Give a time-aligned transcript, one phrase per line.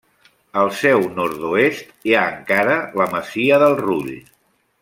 [0.61, 4.13] Al seu nord-oest hi ha encara la masia del Rull.